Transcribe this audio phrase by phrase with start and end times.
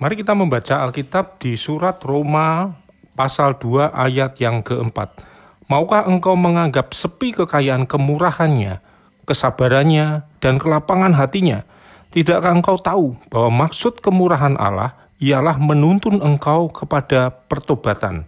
[0.00, 2.72] Mari kita membaca Alkitab di surat Roma
[3.12, 5.20] pasal 2 ayat yang keempat.
[5.68, 8.80] Maukah engkau menganggap sepi kekayaan kemurahannya,
[9.28, 11.68] kesabarannya, dan kelapangan hatinya?
[12.16, 18.24] Tidakkah engkau tahu bahwa maksud kemurahan Allah ialah menuntun engkau kepada pertobatan?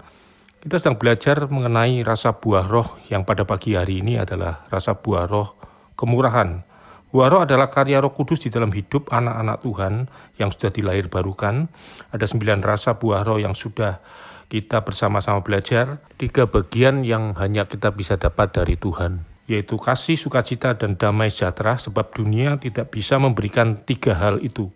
[0.60, 5.24] Kita sedang belajar mengenai rasa buah roh yang pada pagi hari ini adalah rasa buah
[5.24, 5.56] roh
[5.96, 6.68] kemurahan.
[7.12, 9.94] Buah roh adalah karya roh kudus di dalam hidup anak-anak Tuhan
[10.40, 11.68] yang sudah dilahir barukan.
[12.08, 14.00] Ada sembilan rasa buah roh yang sudah
[14.48, 16.00] kita bersama-sama belajar.
[16.16, 21.76] Tiga bagian yang hanya kita bisa dapat dari Tuhan yaitu kasih, sukacita, dan damai sejahtera,
[21.76, 24.70] sebab dunia tidak bisa memberikan tiga hal itu.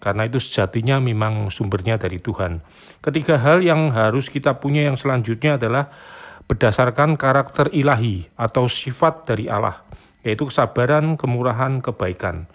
[0.00, 2.64] Karena itu sejatinya memang sumbernya dari Tuhan.
[3.04, 5.92] Ketiga hal yang harus kita punya yang selanjutnya adalah
[6.48, 9.84] berdasarkan karakter ilahi atau sifat dari Allah,
[10.26, 12.48] yaitu kesabaran, kemurahan, kebaikan.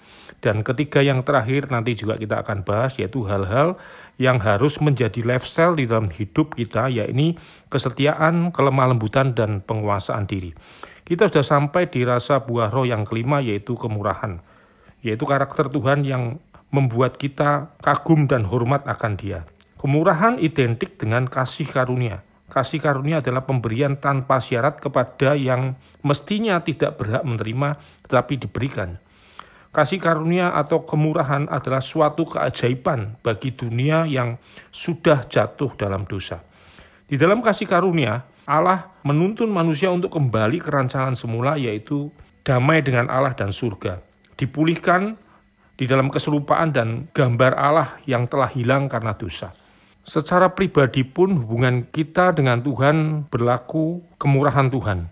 [0.44, 3.82] Dan ketiga yang terakhir nanti juga kita akan bahas yaitu hal-hal
[4.22, 7.40] yang harus menjadi lifestyle di dalam hidup kita, yaitu
[7.74, 10.54] kesetiaan, kelemah lembutan, dan penguasaan diri
[11.06, 14.42] kita sudah sampai di rasa buah roh yang kelima yaitu kemurahan.
[15.06, 16.42] Yaitu karakter Tuhan yang
[16.74, 19.46] membuat kita kagum dan hormat akan dia.
[19.78, 22.26] Kemurahan identik dengan kasih karunia.
[22.46, 25.74] Kasih karunia adalah pemberian tanpa syarat kepada yang
[26.06, 29.02] mestinya tidak berhak menerima tetapi diberikan.
[29.74, 34.40] Kasih karunia atau kemurahan adalah suatu keajaiban bagi dunia yang
[34.72, 36.40] sudah jatuh dalam dosa.
[37.10, 42.14] Di dalam kasih karunia, Allah menuntun manusia untuk kembali ke rancangan semula yaitu
[42.46, 44.00] damai dengan Allah dan surga.
[44.38, 45.18] Dipulihkan
[45.76, 49.52] di dalam keserupaan dan gambar Allah yang telah hilang karena dosa.
[50.06, 55.10] Secara pribadi pun hubungan kita dengan Tuhan berlaku kemurahan Tuhan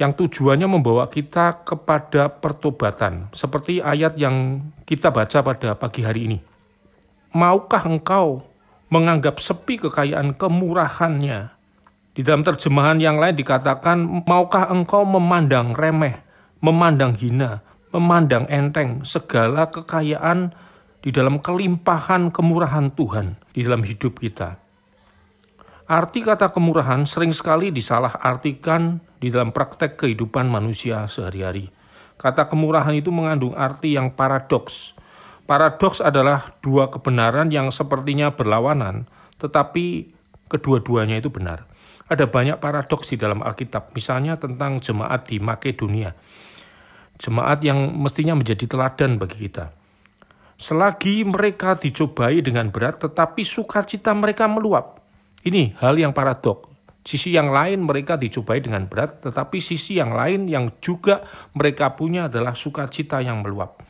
[0.00, 6.38] yang tujuannya membawa kita kepada pertobatan seperti ayat yang kita baca pada pagi hari ini.
[7.36, 8.40] Maukah engkau
[8.88, 11.52] menganggap sepi kekayaan kemurahannya
[12.16, 16.16] di dalam terjemahan yang lain dikatakan, maukah engkau memandang remeh,
[16.64, 17.60] memandang hina,
[17.92, 20.56] memandang enteng segala kekayaan
[21.04, 24.56] di dalam kelimpahan kemurahan Tuhan di dalam hidup kita.
[25.84, 31.68] Arti kata kemurahan sering sekali disalah artikan di dalam praktek kehidupan manusia sehari-hari.
[32.16, 34.96] Kata kemurahan itu mengandung arti yang paradoks.
[35.44, 39.04] Paradoks adalah dua kebenaran yang sepertinya berlawanan,
[39.42, 40.14] tetapi
[40.48, 41.68] kedua-duanya itu benar.
[42.08, 46.14] Ada banyak paradoks di dalam Alkitab, misalnya tentang jemaat di Makedonia.
[47.18, 49.74] Jemaat yang mestinya menjadi teladan bagi kita.
[50.60, 55.00] Selagi mereka dicobai dengan berat, tetapi sukacita mereka meluap.
[55.40, 56.68] Ini hal yang paradok.
[57.00, 61.24] Sisi yang lain mereka dicobai dengan berat, tetapi sisi yang lain yang juga
[61.56, 63.80] mereka punya adalah sukacita yang meluap.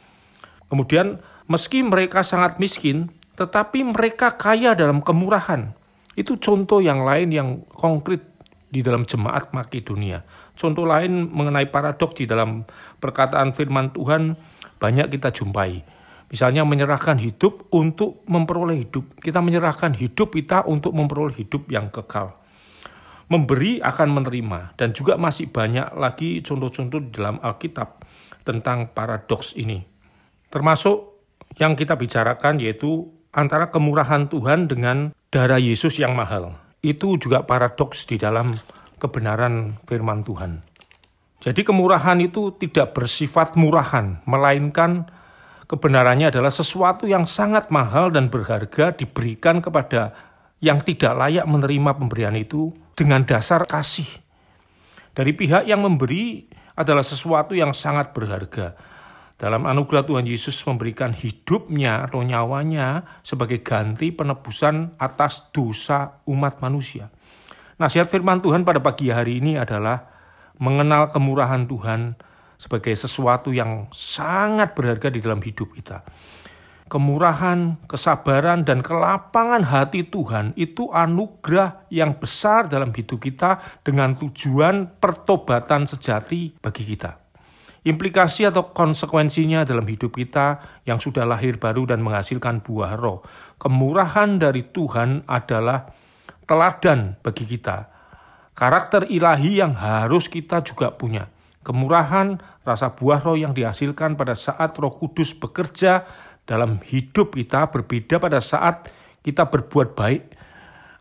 [0.71, 1.19] Kemudian,
[1.51, 5.75] meski mereka sangat miskin, tetapi mereka kaya dalam kemurahan.
[6.15, 8.23] Itu contoh yang lain yang konkret
[8.71, 10.23] di dalam jemaat Makedonia.
[10.55, 12.63] Contoh lain mengenai paradoks di dalam
[13.03, 14.39] perkataan firman Tuhan
[14.79, 16.00] banyak kita jumpai.
[16.31, 19.19] Misalnya menyerahkan hidup untuk memperoleh hidup.
[19.19, 22.39] Kita menyerahkan hidup kita untuk memperoleh hidup yang kekal.
[23.31, 28.07] Memberi akan menerima dan juga masih banyak lagi contoh-contoh di dalam Alkitab
[28.47, 29.83] tentang paradoks ini.
[30.51, 30.99] Termasuk
[31.59, 36.59] yang kita bicarakan yaitu antara kemurahan Tuhan dengan darah Yesus yang mahal.
[36.83, 38.55] Itu juga paradoks di dalam
[38.99, 40.63] kebenaran firman Tuhan.
[41.41, 45.09] Jadi kemurahan itu tidak bersifat murahan, melainkan
[45.71, 50.11] kebenarannya adalah sesuatu yang sangat mahal dan berharga diberikan kepada
[50.59, 54.11] yang tidak layak menerima pemberian itu dengan dasar kasih.
[55.15, 58.75] Dari pihak yang memberi adalah sesuatu yang sangat berharga
[59.41, 67.09] dalam anugerah Tuhan Yesus memberikan hidupnya atau nyawanya sebagai ganti penebusan atas dosa umat manusia.
[67.81, 70.05] Nasihat firman Tuhan pada pagi hari ini adalah
[70.61, 72.21] mengenal kemurahan Tuhan
[72.61, 76.05] sebagai sesuatu yang sangat berharga di dalam hidup kita.
[76.93, 85.01] Kemurahan, kesabaran, dan kelapangan hati Tuhan itu anugerah yang besar dalam hidup kita dengan tujuan
[85.01, 87.17] pertobatan sejati bagi kita.
[87.87, 93.25] Implikasi atau konsekuensinya dalam hidup kita yang sudah lahir baru dan menghasilkan buah roh.
[93.57, 95.89] Kemurahan dari Tuhan adalah
[96.45, 97.89] teladan bagi kita.
[98.53, 101.40] Karakter ilahi yang harus kita juga punya.
[101.61, 106.09] Kemurahan, rasa buah roh yang dihasilkan pada saat roh kudus bekerja
[106.49, 108.89] dalam hidup kita berbeda pada saat
[109.21, 110.23] kita berbuat baik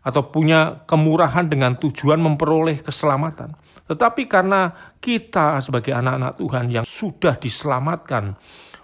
[0.00, 3.52] atau punya kemurahan dengan tujuan memperoleh keselamatan.
[3.88, 8.36] Tetapi karena kita sebagai anak-anak Tuhan yang sudah diselamatkan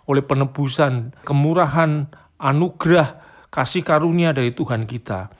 [0.09, 5.33] oleh penebusan, kemurahan, anugerah, kasih karunia dari Tuhan kita,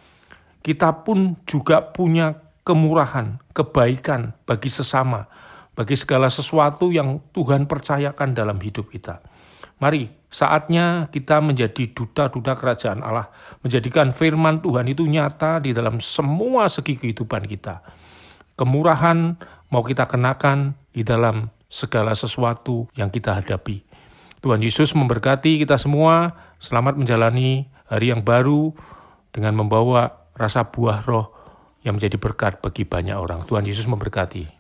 [0.65, 2.35] kita pun juga punya
[2.67, 5.29] kemurahan, kebaikan bagi sesama,
[5.77, 9.21] bagi segala sesuatu yang Tuhan percayakan dalam hidup kita.
[9.77, 13.29] Mari, saatnya kita menjadi duta-duta kerajaan Allah,
[13.61, 17.85] menjadikan firman Tuhan itu nyata di dalam semua segi kehidupan kita.
[18.57, 19.37] Kemurahan
[19.69, 23.85] mau kita kenakan di dalam segala sesuatu yang kita hadapi.
[24.41, 28.73] Tuhan Yesus memberkati kita semua, selamat menjalani hari yang baru
[29.29, 31.37] dengan membawa rasa buah roh
[31.85, 33.45] yang menjadi berkat bagi banyak orang.
[33.45, 34.57] Tuhan Yesus memberkati.